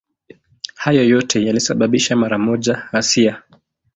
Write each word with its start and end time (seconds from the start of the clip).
Hayo 0.75 1.03
yote 1.03 1.45
yalisababisha 1.45 2.15
mara 2.15 2.37
moja 2.37 2.73
ghasia. 2.91 3.41